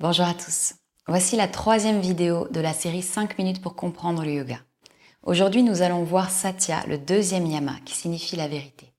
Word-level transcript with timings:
Bonjour 0.00 0.26
à 0.26 0.34
tous. 0.34 0.74
Voici 1.06 1.36
la 1.36 1.46
troisième 1.46 2.00
vidéo 2.00 2.48
de 2.48 2.58
la 2.58 2.72
série 2.72 3.00
5 3.00 3.38
minutes 3.38 3.62
pour 3.62 3.76
comprendre 3.76 4.24
le 4.24 4.32
yoga. 4.32 4.58
Aujourd'hui, 5.22 5.62
nous 5.62 5.82
allons 5.82 6.02
voir 6.02 6.30
Satya, 6.30 6.84
le 6.88 6.98
deuxième 6.98 7.46
yama, 7.46 7.76
qui 7.84 7.94
signifie 7.94 8.34
la 8.34 8.48
vérité. 8.48 8.92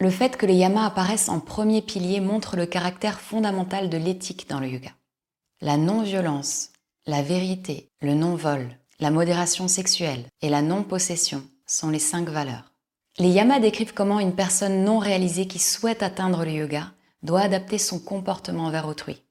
Le 0.00 0.10
fait 0.10 0.36
que 0.36 0.44
les 0.44 0.56
yamas 0.56 0.86
apparaissent 0.86 1.28
en 1.28 1.38
premier 1.38 1.80
pilier 1.80 2.18
montre 2.18 2.56
le 2.56 2.66
caractère 2.66 3.20
fondamental 3.20 3.88
de 3.88 3.98
l'éthique 3.98 4.48
dans 4.48 4.58
le 4.58 4.66
yoga. 4.66 4.90
La 5.60 5.76
non-violence, 5.76 6.70
la 7.06 7.22
vérité, 7.22 7.92
le 8.00 8.14
non-vol, 8.14 8.68
la 8.98 9.12
modération 9.12 9.68
sexuelle 9.68 10.24
et 10.42 10.48
la 10.48 10.60
non-possession 10.60 11.44
sont 11.66 11.90
les 11.90 11.98
cinq 11.98 12.28
valeurs. 12.28 12.72
Les 13.18 13.28
yamas 13.28 13.60
décrivent 13.60 13.94
comment 13.94 14.18
une 14.18 14.34
personne 14.34 14.84
non 14.84 14.98
réalisée 14.98 15.46
qui 15.46 15.58
souhaite 15.58 16.02
atteindre 16.02 16.44
le 16.44 16.52
yoga 16.52 16.92
doit 17.22 17.42
adapter 17.42 17.78
son 17.78 17.98
comportement 17.98 18.66
envers 18.66 18.88
autrui. 18.88 19.22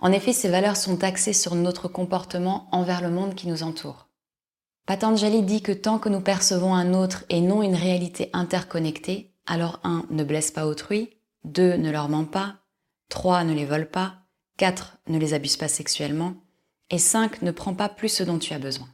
En 0.00 0.12
effet, 0.12 0.32
ces 0.32 0.48
valeurs 0.48 0.76
sont 0.76 1.02
axées 1.04 1.32
sur 1.32 1.54
notre 1.54 1.88
comportement 1.88 2.68
envers 2.72 3.00
le 3.00 3.10
monde 3.10 3.34
qui 3.34 3.48
nous 3.48 3.62
entoure. 3.62 4.08
Patanjali 4.86 5.42
dit 5.42 5.62
que 5.62 5.72
tant 5.72 5.98
que 5.98 6.08
nous 6.08 6.20
percevons 6.20 6.74
un 6.74 6.94
autre 6.94 7.24
et 7.28 7.40
non 7.40 7.62
une 7.62 7.74
réalité 7.74 8.30
interconnectée, 8.32 9.32
alors 9.46 9.80
1. 9.84 10.06
Ne 10.10 10.24
blesse 10.24 10.50
pas 10.50 10.66
autrui, 10.66 11.10
2. 11.44 11.76
Ne 11.76 11.90
leur 11.90 12.08
ment 12.08 12.24
pas, 12.24 12.56
3. 13.08 13.44
Ne 13.44 13.54
les 13.54 13.64
vole 13.64 13.88
pas, 13.88 14.14
4. 14.58 14.98
Ne 15.08 15.18
les 15.18 15.34
abuse 15.34 15.56
pas 15.56 15.68
sexuellement, 15.68 16.34
et 16.90 16.98
5. 16.98 17.42
Ne 17.42 17.50
prends 17.50 17.74
pas 17.74 17.88
plus 17.88 18.10
ce 18.10 18.22
dont 18.22 18.38
tu 18.38 18.52
as 18.52 18.58
besoin. 18.58 18.88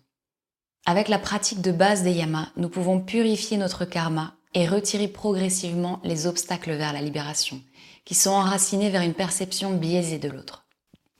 Avec 0.85 1.09
la 1.09 1.21
pratique 1.21 1.61
de 1.61 1.71
base 1.71 2.03
des 2.03 2.11
yamas, 2.11 2.49
nous 2.57 2.69
pouvons 2.69 3.01
purifier 3.01 3.57
notre 3.57 3.85
karma 3.85 4.35
et 4.53 4.67
retirer 4.67 5.07
progressivement 5.07 6.01
les 6.03 6.27
obstacles 6.27 6.73
vers 6.73 6.93
la 6.93 7.01
libération, 7.01 7.62
qui 8.05 8.17
sont 8.17 8.31
enracinés 8.31 8.91
vers 8.91 9.03
une 9.03 9.15
perception 9.15 9.75
biaisée 9.75 10.19
de 10.19 10.29
l'autre. 10.29 10.67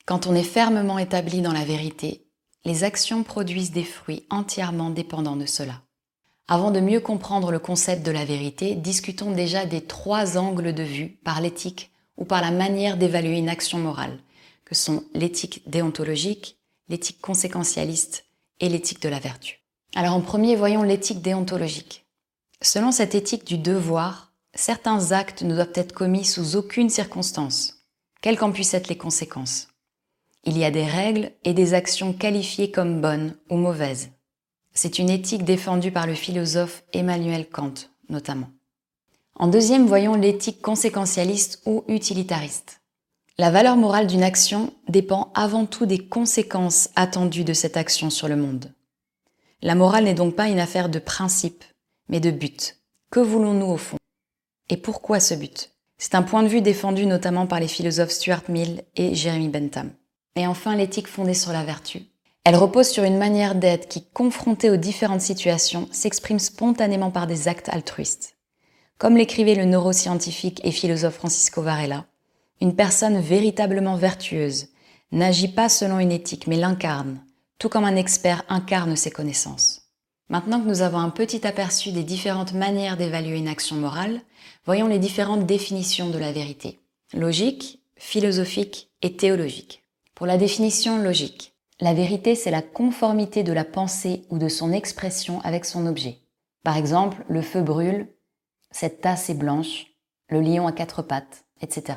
Quand 0.05 0.27
on 0.27 0.35
est 0.35 0.43
fermement 0.43 0.99
établi 0.99 1.43
dans 1.43 1.53
la 1.53 1.65
vérité, 1.65 2.27
les 2.65 2.83
actions 2.83 3.23
produisent 3.23 3.71
des 3.71 3.85
fruits 3.85 4.27
entièrement 4.31 4.91
dépendants 4.91 5.37
de 5.37 5.47
cela. 5.47 5.81
Avant 6.49 6.73
de 6.73 6.81
mieux 6.81 7.01
comprendre 7.01 7.53
le 7.53 7.61
concept 7.61 8.05
de 8.05 8.11
la 8.11 8.25
vérité, 8.25 8.75
discutons 8.75 9.31
déjà 9.31 9.65
des 9.65 9.81
trois 9.81 10.39
angles 10.39 10.75
de 10.75 10.83
vue 10.83 11.21
par 11.25 11.41
l'éthique 11.41 11.93
ou 12.17 12.25
par 12.25 12.43
la 12.43 12.51
manière 12.51 12.97
d'évaluer 12.97 13.39
une 13.39 13.49
action 13.49 13.79
morale, 13.79 14.19
que 14.65 14.75
sont 14.75 15.05
l'éthique 15.15 15.63
déontologique, 15.71 16.59
l'éthique 16.89 17.21
conséquentialiste 17.21 18.25
et 18.59 18.69
l'éthique 18.69 19.01
de 19.03 19.09
la 19.09 19.21
vertu. 19.21 19.62
Alors 19.95 20.15
en 20.15 20.21
premier, 20.21 20.57
voyons 20.57 20.83
l'éthique 20.83 21.21
déontologique. 21.21 22.07
Selon 22.63 22.93
cette 22.93 23.15
éthique 23.15 23.47
du 23.47 23.59
devoir, 23.59 24.33
certains 24.55 25.13
actes 25.13 25.43
ne 25.43 25.55
doivent 25.55 25.73
être 25.75 25.93
commis 25.93 26.25
sous 26.25 26.57
aucune 26.57 26.89
circonstance, 26.89 27.85
quelles 28.23 28.39
qu'en 28.39 28.53
puissent 28.53 28.75
être 28.75 28.89
les 28.89 28.97
conséquences. 28.97 29.69
Il 30.45 30.57
y 30.57 30.65
a 30.65 30.71
des 30.71 30.85
règles 30.85 31.33
et 31.45 31.53
des 31.53 31.75
actions 31.75 32.13
qualifiées 32.13 32.71
comme 32.71 33.01
bonnes 33.01 33.37
ou 33.51 33.57
mauvaises. 33.57 34.11
C'est 34.73 34.99
une 34.99 35.11
éthique 35.11 35.45
défendue 35.45 35.93
par 35.93 36.07
le 36.07 36.15
philosophe 36.15 36.83
Emmanuel 36.93 37.49
Kant, 37.49 37.75
notamment. 38.09 38.49
En 39.35 39.47
deuxième, 39.47 39.87
voyons 39.87 40.15
l'éthique 40.15 40.63
conséquentialiste 40.63 41.63
ou 41.67 41.85
utilitariste. 41.89 42.81
La 43.39 43.51
valeur 43.51 43.77
morale 43.77 44.07
d'une 44.07 44.23
action 44.23 44.73
dépend 44.89 45.33
avant 45.35 45.67
tout 45.67 45.87
des 45.87 46.07
conséquences 46.07 46.91
attendues 46.97 47.45
de 47.45 47.53
cette 47.53 47.77
action 47.77 48.09
sur 48.09 48.29
le 48.29 48.37
monde. 48.37 48.73
La 49.65 49.77
morale 49.77 50.05
n'est 50.05 50.15
donc 50.15 50.35
pas 50.35 50.49
une 50.49 50.59
affaire 50.59 50.89
de 50.89 50.99
principe, 50.99 51.63
mais 52.09 52.19
de 52.19 52.33
but. 52.33 52.79
Que 53.13 53.21
voulons-nous 53.21 53.67
au 53.67 53.77
fond? 53.77 53.97
Et 54.69 54.77
pourquoi 54.77 55.21
ce 55.21 55.35
but? 55.35 55.71
C'est 55.99 56.17
un 56.17 56.23
point 56.23 56.43
de 56.43 56.49
vue 56.49 56.63
défendu 56.63 57.07
notamment 57.07 57.47
par 57.47 57.61
les 57.61 57.69
philosophes 57.69 58.11
Stuart 58.11 58.43
Mill 58.49 58.83
et 58.97 59.15
Jeremy 59.15 59.49
Bentham. 59.49 59.93
Et 60.35 60.49
enfin, 60.49 60.75
l'éthique 60.75 61.07
fondée 61.07 61.35
sur 61.35 61.53
la 61.53 61.63
vertu. 61.63 62.03
Elle 62.43 62.57
repose 62.57 62.89
sur 62.89 63.05
une 63.05 63.19
manière 63.19 63.55
d'être 63.55 63.87
qui, 63.87 64.05
confrontée 64.05 64.69
aux 64.69 64.77
différentes 64.77 65.21
situations, 65.21 65.89
s'exprime 65.93 66.41
spontanément 66.41 67.13
par 67.13 67.29
des 67.29 67.47
actes 67.47 67.69
altruistes. 67.69 68.35
Comme 68.99 69.17
l'écrivait 69.17 69.55
le 69.55 69.65
neuroscientifique 69.65 70.61
et 70.65 70.73
philosophe 70.73 71.15
Francisco 71.15 71.63
Varela, 71.63 72.07
une 72.61 72.75
personne 72.75 73.21
véritablement 73.21 73.95
vertueuse 73.95 74.71
n'agit 75.13 75.49
pas 75.49 75.69
selon 75.69 76.01
une 76.01 76.11
éthique, 76.11 76.49
mais 76.49 76.57
l'incarne, 76.57 77.21
tout 77.63 77.69
comme 77.69 77.85
un 77.85 77.95
expert 77.95 78.43
incarne 78.49 78.97
ses 78.97 79.13
connaissances. 79.13 79.83
Maintenant 80.29 80.61
que 80.61 80.67
nous 80.67 80.83
avons 80.83 80.99
un 80.99 81.11
petit 81.11 81.47
aperçu 81.47 81.93
des 81.93 82.03
différentes 82.03 82.55
manières 82.55 82.97
d'évaluer 82.97 83.39
une 83.39 83.47
action 83.47 83.77
morale, 83.77 84.21
voyons 84.65 84.89
les 84.89 84.99
différentes 84.99 85.47
définitions 85.47 86.11
de 86.11 86.19
la 86.19 86.33
vérité. 86.33 86.81
Logique, 87.15 87.81
philosophique 87.97 88.91
et 89.01 89.17
théologique. 89.17 89.85
Pour 90.17 90.27
la 90.27 90.39
définition 90.39 90.99
logique, 90.99 91.55
la 91.79 91.95
vérité 91.95 92.35
c'est 92.35 92.51
la 92.51 92.63
conformité 92.63 93.45
de 93.45 93.53
la 93.53 93.65
pensée 93.65 94.25
ou 94.29 94.39
de 94.39 94.49
son 94.49 94.73
expression 94.73 95.41
avec 95.43 95.65
son 95.65 95.87
objet. 95.87 96.19
Par 96.65 96.77
exemple, 96.77 97.25
le 97.29 97.43
feu 97.43 97.63
brûle, 97.63 98.09
cette 98.73 99.03
tasse 99.03 99.31
est 99.31 99.35
blanche, 99.35 99.87
le 100.31 100.41
lion 100.41 100.67
a 100.67 100.73
quatre 100.73 101.03
pattes, 101.03 101.45
etc. 101.61 101.95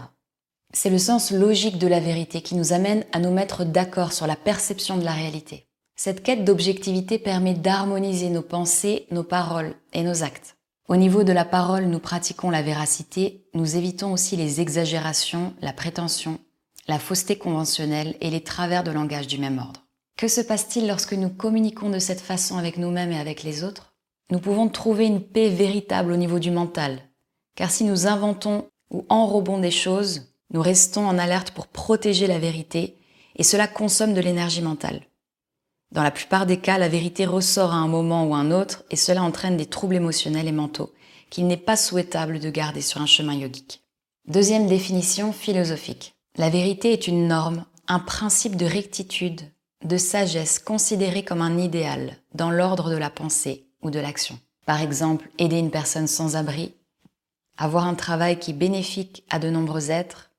C'est 0.77 0.89
le 0.89 0.97
sens 0.97 1.31
logique 1.31 1.77
de 1.77 1.87
la 1.87 2.01
vérité 2.01 2.41
qui 2.41 2.53
nous 2.53 2.73
amène 2.73 3.05
à 3.13 3.19
nous 3.19 3.31
mettre 3.31 3.63
d'accord 3.63 4.11
sur 4.11 4.27
la 4.27 4.35
perception 4.35 4.97
de 4.97 5.05
la 5.05 5.13
réalité. 5.13 5.69
Cette 5.95 6.21
quête 6.21 6.43
d'objectivité 6.43 7.17
permet 7.17 7.53
d'harmoniser 7.53 8.29
nos 8.29 8.41
pensées, 8.41 9.07
nos 9.09 9.23
paroles 9.23 9.73
et 9.93 10.03
nos 10.03 10.21
actes. 10.21 10.57
Au 10.89 10.97
niveau 10.97 11.23
de 11.23 11.31
la 11.31 11.45
parole, 11.45 11.85
nous 11.85 11.99
pratiquons 11.99 12.49
la 12.49 12.61
véracité, 12.61 13.47
nous 13.53 13.77
évitons 13.77 14.11
aussi 14.11 14.35
les 14.35 14.59
exagérations, 14.59 15.53
la 15.61 15.71
prétention, 15.71 16.39
la 16.89 16.99
fausseté 16.99 17.37
conventionnelle 17.37 18.17
et 18.19 18.29
les 18.29 18.43
travers 18.43 18.83
de 18.83 18.91
langage 18.91 19.27
du 19.27 19.37
même 19.37 19.59
ordre. 19.59 19.85
Que 20.17 20.27
se 20.27 20.41
passe-t-il 20.41 20.89
lorsque 20.89 21.13
nous 21.13 21.29
communiquons 21.29 21.89
de 21.89 21.99
cette 21.99 22.19
façon 22.19 22.57
avec 22.57 22.77
nous-mêmes 22.77 23.13
et 23.13 23.19
avec 23.19 23.43
les 23.43 23.63
autres? 23.63 23.93
Nous 24.29 24.39
pouvons 24.39 24.67
trouver 24.67 25.05
une 25.05 25.21
paix 25.21 25.47
véritable 25.47 26.11
au 26.11 26.17
niveau 26.17 26.39
du 26.39 26.51
mental, 26.51 26.99
car 27.55 27.71
si 27.71 27.85
nous 27.85 28.07
inventons 28.07 28.67
ou 28.91 29.05
enrobons 29.07 29.59
des 29.59 29.71
choses, 29.71 30.34
nous 30.51 30.61
restons 30.61 31.07
en 31.07 31.17
alerte 31.17 31.51
pour 31.51 31.67
protéger 31.67 32.27
la 32.27 32.39
vérité 32.39 32.97
et 33.35 33.43
cela 33.43 33.67
consomme 33.67 34.13
de 34.13 34.21
l'énergie 34.21 34.61
mentale. 34.61 35.01
Dans 35.91 36.03
la 36.03 36.11
plupart 36.11 36.45
des 36.45 36.57
cas, 36.57 36.77
la 36.77 36.89
vérité 36.89 37.25
ressort 37.25 37.71
à 37.71 37.77
un 37.77 37.87
moment 37.87 38.25
ou 38.25 38.35
un 38.35 38.51
autre 38.51 38.83
et 38.89 38.95
cela 38.95 39.23
entraîne 39.23 39.57
des 39.57 39.65
troubles 39.65 39.95
émotionnels 39.95 40.47
et 40.47 40.51
mentaux 40.51 40.93
qu'il 41.29 41.47
n'est 41.47 41.57
pas 41.57 41.75
souhaitable 41.75 42.39
de 42.39 42.49
garder 42.49 42.81
sur 42.81 43.01
un 43.01 43.05
chemin 43.05 43.33
yogique. 43.33 43.81
Deuxième 44.27 44.67
définition 44.67 45.33
philosophique. 45.33 46.15
La 46.37 46.49
vérité 46.49 46.91
est 46.91 47.07
une 47.07 47.27
norme, 47.27 47.65
un 47.87 47.99
principe 47.99 48.55
de 48.55 48.65
rectitude, 48.65 49.41
de 49.83 49.97
sagesse 49.97 50.59
considéré 50.59 51.23
comme 51.23 51.41
un 51.41 51.57
idéal 51.57 52.17
dans 52.33 52.49
l'ordre 52.49 52.89
de 52.89 52.97
la 52.97 53.09
pensée 53.09 53.67
ou 53.81 53.91
de 53.91 53.99
l'action. 53.99 54.39
Par 54.65 54.81
exemple, 54.81 55.29
aider 55.37 55.57
une 55.57 55.71
personne 55.71 56.07
sans 56.07 56.35
abri, 56.35 56.73
avoir 57.57 57.85
un 57.85 57.93
travail 57.93 58.39
qui 58.39 58.53
bénéfique 58.53 59.23
à 59.29 59.39
de 59.39 59.49
nombreux 59.49 59.91
êtres, 59.91 60.31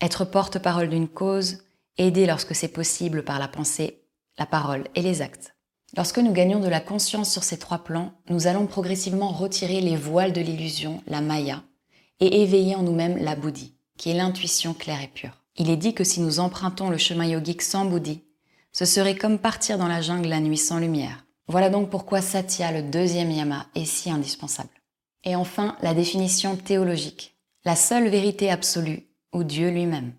être 0.00 0.24
porte-parole 0.24 0.88
d'une 0.88 1.08
cause, 1.08 1.58
aider 1.98 2.26
lorsque 2.26 2.54
c'est 2.54 2.68
possible 2.68 3.24
par 3.24 3.38
la 3.38 3.48
pensée, 3.48 4.02
la 4.38 4.46
parole 4.46 4.84
et 4.94 5.02
les 5.02 5.22
actes. 5.22 5.54
Lorsque 5.96 6.18
nous 6.18 6.32
gagnons 6.32 6.60
de 6.60 6.68
la 6.68 6.80
conscience 6.80 7.32
sur 7.32 7.42
ces 7.42 7.58
trois 7.58 7.84
plans, 7.84 8.12
nous 8.28 8.46
allons 8.46 8.66
progressivement 8.66 9.30
retirer 9.30 9.80
les 9.80 9.96
voiles 9.96 10.32
de 10.32 10.40
l'illusion, 10.40 11.02
la 11.06 11.20
maya, 11.20 11.62
et 12.20 12.42
éveiller 12.42 12.76
en 12.76 12.82
nous-mêmes 12.82 13.18
la 13.18 13.34
bouddhi, 13.34 13.74
qui 13.98 14.10
est 14.10 14.14
l'intuition 14.14 14.72
claire 14.72 15.02
et 15.02 15.08
pure. 15.08 15.42
Il 15.56 15.68
est 15.68 15.76
dit 15.76 15.94
que 15.94 16.04
si 16.04 16.20
nous 16.20 16.38
empruntons 16.38 16.90
le 16.90 16.98
chemin 16.98 17.26
yogique 17.26 17.62
sans 17.62 17.84
bouddhi, 17.84 18.22
ce 18.72 18.84
serait 18.84 19.16
comme 19.16 19.38
partir 19.38 19.78
dans 19.78 19.88
la 19.88 20.00
jungle 20.00 20.28
la 20.28 20.40
nuit 20.40 20.56
sans 20.56 20.78
lumière. 20.78 21.26
Voilà 21.48 21.70
donc 21.70 21.90
pourquoi 21.90 22.20
Satya, 22.20 22.70
le 22.70 22.82
deuxième 22.82 23.32
yama, 23.32 23.66
est 23.74 23.84
si 23.84 24.10
indispensable. 24.10 24.70
Et 25.24 25.34
enfin, 25.34 25.76
la 25.82 25.92
définition 25.92 26.54
théologique. 26.56 27.36
La 27.64 27.74
seule 27.74 28.08
vérité 28.08 28.48
absolue 28.48 29.09
ou 29.32 29.44
Dieu 29.44 29.70
lui-même. 29.70 30.14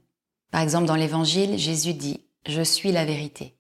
Par 0.52 0.62
exemple, 0.62 0.88
dans 0.88 0.96
l'Évangile, 0.96 1.58
Jésus 1.58 1.94
dit⁇ 1.94 2.22
Je 2.52 2.62
suis 2.62 2.92
la 2.92 3.06
vérité⁇ 3.06 3.46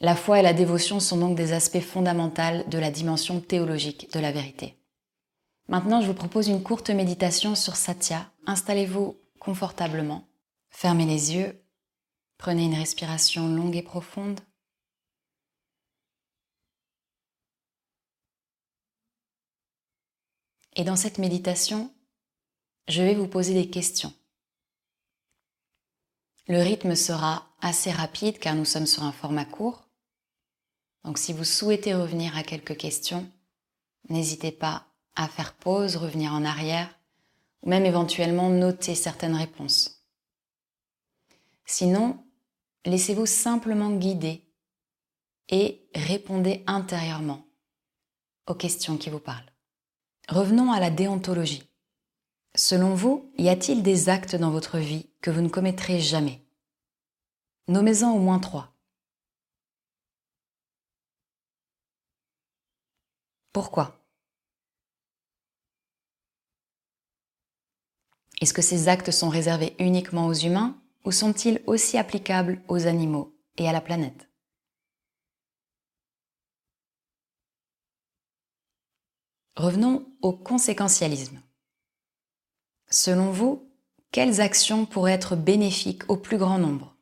La 0.00 0.16
foi 0.16 0.40
et 0.40 0.42
la 0.42 0.52
dévotion 0.52 1.00
sont 1.00 1.16
donc 1.16 1.36
des 1.36 1.52
aspects 1.52 1.80
fondamentaux 1.80 2.64
de 2.68 2.78
la 2.78 2.90
dimension 2.90 3.40
théologique 3.40 4.12
de 4.12 4.20
la 4.20 4.32
vérité. 4.32 4.76
Maintenant, 5.68 6.00
je 6.00 6.08
vous 6.08 6.14
propose 6.14 6.48
une 6.48 6.62
courte 6.62 6.90
méditation 6.90 7.54
sur 7.54 7.76
Satya. 7.76 8.28
Installez-vous 8.46 9.16
confortablement, 9.38 10.28
fermez 10.68 11.06
les 11.06 11.34
yeux, 11.34 11.62
prenez 12.38 12.64
une 12.64 12.74
respiration 12.74 13.48
longue 13.48 13.76
et 13.76 13.82
profonde. 13.82 14.40
Et 20.74 20.84
dans 20.84 20.96
cette 20.96 21.18
méditation, 21.18 21.92
je 22.88 23.02
vais 23.02 23.14
vous 23.14 23.28
poser 23.28 23.54
des 23.54 23.70
questions. 23.70 24.12
Le 26.50 26.58
rythme 26.60 26.96
sera 26.96 27.46
assez 27.60 27.92
rapide 27.92 28.40
car 28.40 28.56
nous 28.56 28.64
sommes 28.64 28.88
sur 28.88 29.04
un 29.04 29.12
format 29.12 29.44
court. 29.44 29.86
Donc 31.04 31.16
si 31.16 31.32
vous 31.32 31.44
souhaitez 31.44 31.94
revenir 31.94 32.36
à 32.36 32.42
quelques 32.42 32.76
questions, 32.76 33.30
n'hésitez 34.08 34.50
pas 34.50 34.84
à 35.14 35.28
faire 35.28 35.54
pause, 35.54 35.94
revenir 35.94 36.32
en 36.32 36.44
arrière, 36.44 36.92
ou 37.62 37.68
même 37.68 37.86
éventuellement 37.86 38.50
noter 38.50 38.96
certaines 38.96 39.36
réponses. 39.36 40.04
Sinon, 41.66 42.18
laissez-vous 42.84 43.26
simplement 43.26 43.92
guider 43.92 44.44
et 45.50 45.88
répondez 45.94 46.64
intérieurement 46.66 47.46
aux 48.48 48.56
questions 48.56 48.96
qui 48.96 49.08
vous 49.08 49.20
parlent. 49.20 49.52
Revenons 50.28 50.72
à 50.72 50.80
la 50.80 50.90
déontologie. 50.90 51.69
Selon 52.56 52.94
vous, 52.94 53.32
y 53.38 53.48
a-t-il 53.48 53.82
des 53.82 54.08
actes 54.08 54.36
dans 54.36 54.50
votre 54.50 54.78
vie 54.78 55.08
que 55.22 55.30
vous 55.30 55.40
ne 55.40 55.48
commettrez 55.48 56.00
jamais? 56.00 56.44
Nommez-en 57.68 58.10
au 58.10 58.18
moins 58.18 58.40
trois. 58.40 58.74
Pourquoi? 63.52 64.04
Est-ce 68.40 68.54
que 68.54 68.62
ces 68.62 68.88
actes 68.88 69.10
sont 69.10 69.28
réservés 69.28 69.76
uniquement 69.78 70.26
aux 70.26 70.34
humains 70.34 70.80
ou 71.04 71.12
sont-ils 71.12 71.62
aussi 71.66 71.98
applicables 71.98 72.62
aux 72.68 72.86
animaux 72.86 73.36
et 73.58 73.68
à 73.68 73.72
la 73.72 73.80
planète? 73.80 74.28
Revenons 79.56 80.06
au 80.22 80.32
conséquentialisme. 80.32 81.42
Selon 82.92 83.30
vous, 83.30 83.70
quelles 84.10 84.40
actions 84.40 84.84
pourraient 84.84 85.12
être 85.12 85.36
bénéfiques 85.36 86.02
au 86.10 86.16
plus 86.16 86.38
grand 86.38 86.58
nombre? 86.58 86.96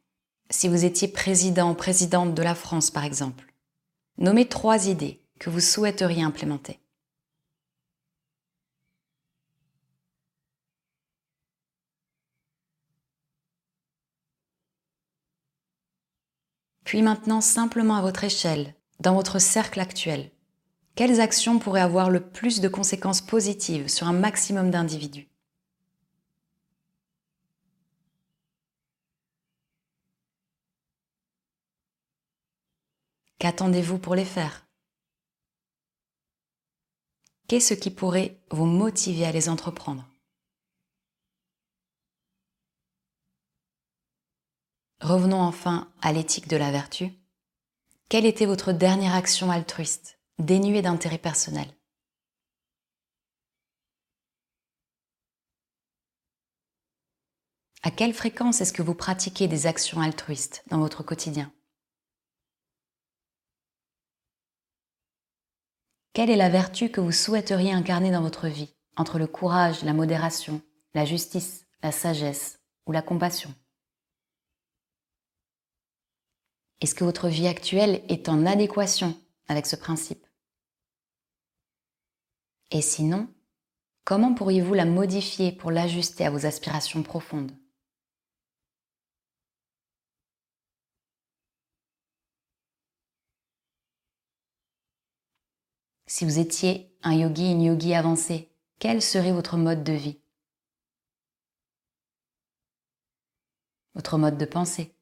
Si 0.50 0.68
vous 0.68 0.84
étiez 0.84 1.08
président 1.08 1.70
ou 1.70 1.74
présidente 1.74 2.34
de 2.34 2.42
la 2.42 2.54
France, 2.54 2.90
par 2.90 3.04
exemple, 3.04 3.54
nommez 4.18 4.46
trois 4.46 4.88
idées 4.88 5.22
que 5.40 5.48
vous 5.48 5.60
souhaiteriez 5.60 6.22
implémenter. 6.22 6.78
Puis 16.84 17.00
maintenant, 17.00 17.40
simplement 17.40 17.96
à 17.96 18.02
votre 18.02 18.24
échelle, 18.24 18.74
dans 19.00 19.14
votre 19.14 19.38
cercle 19.38 19.80
actuel, 19.80 20.30
quelles 20.94 21.20
actions 21.20 21.58
pourraient 21.58 21.80
avoir 21.80 22.10
le 22.10 22.20
plus 22.20 22.60
de 22.60 22.68
conséquences 22.68 23.20
positives 23.22 23.88
sur 23.88 24.06
un 24.06 24.12
maximum 24.12 24.70
d'individus? 24.70 25.28
Qu'attendez-vous 33.38 33.98
pour 33.98 34.16
les 34.16 34.24
faire? 34.24 34.66
Qu'est-ce 37.46 37.74
qui 37.74 37.92
pourrait 37.92 38.36
vous 38.50 38.66
motiver 38.66 39.24
à 39.24 39.30
les 39.30 39.48
entreprendre? 39.48 40.04
Revenons 45.00 45.40
enfin 45.40 45.92
à 46.02 46.12
l'éthique 46.12 46.48
de 46.48 46.56
la 46.56 46.72
vertu. 46.72 47.12
Quelle 48.08 48.26
était 48.26 48.44
votre 48.44 48.72
dernière 48.72 49.14
action 49.14 49.52
altruiste, 49.52 50.18
dénuée 50.40 50.82
d'intérêt 50.82 51.18
personnel? 51.18 51.72
À 57.84 57.92
quelle 57.92 58.14
fréquence 58.14 58.60
est-ce 58.60 58.72
que 58.72 58.82
vous 58.82 58.96
pratiquez 58.96 59.46
des 59.46 59.66
actions 59.66 60.00
altruistes 60.00 60.64
dans 60.66 60.80
votre 60.80 61.04
quotidien? 61.04 61.52
Quelle 66.18 66.30
est 66.30 66.36
la 66.36 66.48
vertu 66.48 66.90
que 66.90 67.00
vous 67.00 67.12
souhaiteriez 67.12 67.72
incarner 67.72 68.10
dans 68.10 68.22
votre 68.22 68.48
vie, 68.48 68.74
entre 68.96 69.20
le 69.20 69.28
courage, 69.28 69.84
la 69.84 69.92
modération, 69.92 70.60
la 70.92 71.04
justice, 71.04 71.64
la 71.80 71.92
sagesse 71.92 72.58
ou 72.86 72.90
la 72.90 73.02
compassion? 73.02 73.54
Est-ce 76.80 76.96
que 76.96 77.04
votre 77.04 77.28
vie 77.28 77.46
actuelle 77.46 78.02
est 78.08 78.28
en 78.28 78.46
adéquation 78.46 79.16
avec 79.46 79.64
ce 79.64 79.76
principe? 79.76 80.26
Et 82.72 82.82
sinon, 82.82 83.28
comment 84.02 84.34
pourriez-vous 84.34 84.74
la 84.74 84.86
modifier 84.86 85.52
pour 85.52 85.70
l'ajuster 85.70 86.26
à 86.26 86.30
vos 86.30 86.46
aspirations 86.46 87.04
profondes? 87.04 87.52
Si 96.08 96.24
vous 96.24 96.38
étiez 96.38 96.90
un 97.02 97.12
yogi, 97.12 97.52
une 97.52 97.60
yogi 97.62 97.92
avancée, 97.92 98.50
quel 98.78 99.02
serait 99.02 99.30
votre 99.30 99.58
mode 99.58 99.84
de 99.84 99.92
vie? 99.92 100.18
Votre 103.94 104.16
mode 104.16 104.38
de 104.38 104.46
pensée. 104.46 104.96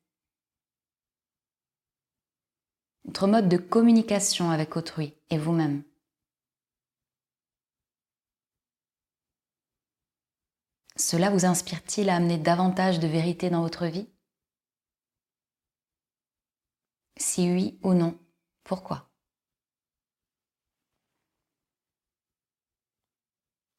Votre 3.05 3.29
mode 3.29 3.49
de 3.49 3.56
communication 3.56 4.50
avec 4.50 4.76
autrui 4.76 5.14
et 5.31 5.38
vous-même. 5.38 5.85
Cela 10.97 11.31
vous 11.31 11.44
inspire-t-il 11.44 12.09
à 12.11 12.17
amener 12.17 12.37
davantage 12.38 12.99
de 12.99 13.06
vérité 13.06 13.49
dans 13.49 13.62
votre 13.62 13.87
vie? 13.87 14.09
Si 17.17 17.49
oui 17.49 17.79
ou 17.85 17.94
non, 17.94 18.19
pourquoi? 18.64 19.09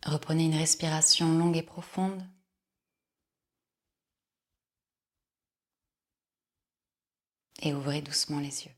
Reprenez 0.07 0.45
une 0.45 0.55
respiration 0.55 1.37
longue 1.37 1.57
et 1.57 1.63
profonde. 1.63 2.25
Et 7.61 7.73
ouvrez 7.73 8.01
doucement 8.01 8.39
les 8.39 8.65
yeux. 8.65 8.71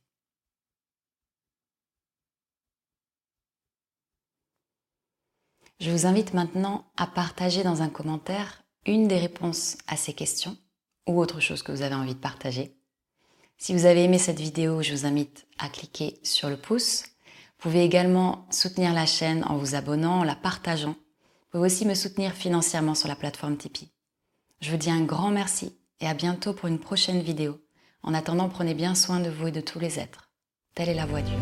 Je 5.80 5.92
vous 5.92 6.08
invite 6.08 6.34
maintenant 6.34 6.92
à 6.98 7.06
partager 7.06 7.62
dans 7.62 7.84
un 7.84 7.90
commentaire 7.90 8.64
une 8.88 9.08
des 9.08 9.20
réponses 9.20 9.78
à 9.86 9.98
ces 9.98 10.14
questions 10.14 10.58
ou 11.08 11.22
autre 11.22 11.40
chose 11.40 11.62
que 11.62 11.72
vous 11.72 11.84
avez 11.84 11.96
envie 11.96 12.16
de 12.16 12.20
partager. 12.20 12.76
Si 13.60 13.74
vous 13.74 13.86
avez 13.86 14.04
aimé 14.04 14.18
cette 14.18 14.40
vidéo, 14.40 14.82
je 14.82 14.94
vous 14.94 15.06
invite 15.06 15.46
à 15.60 15.70
cliquer 15.70 16.20
sur 16.24 16.50
le 16.50 16.58
pouce. 16.58 17.04
Vous 17.04 17.70
pouvez 17.70 17.84
également 17.84 18.48
soutenir 18.50 18.94
la 18.94 19.06
chaîne 19.06 19.44
en 19.44 19.58
vous 19.58 19.76
abonnant, 19.76 20.22
en 20.22 20.24
la 20.24 20.36
partageant. 20.36 20.96
Vous 21.52 21.58
pouvez 21.58 21.66
aussi 21.66 21.88
me 21.88 21.96
soutenir 21.96 22.34
financièrement 22.34 22.94
sur 22.94 23.08
la 23.08 23.16
plateforme 23.16 23.58
Tipeee. 23.58 23.92
Je 24.62 24.70
vous 24.70 24.78
dis 24.78 24.92
un 24.92 25.02
grand 25.02 25.32
merci 25.32 25.76
et 26.00 26.08
à 26.08 26.14
bientôt 26.14 26.54
pour 26.54 26.68
une 26.68 26.78
prochaine 26.78 27.22
vidéo. 27.22 27.60
En 28.04 28.14
attendant, 28.14 28.50
prenez 28.50 28.76
bien 28.76 28.94
soin 28.94 29.20
de 29.20 29.32
vous 29.32 29.48
et 29.48 29.52
de 29.52 29.60
tous 29.60 29.80
les 29.80 29.98
êtres. 30.00 30.30
Telle 30.76 30.90
est 30.90 30.94
la 30.94 31.08
voie 31.08 31.24
Dieu. 31.24 31.36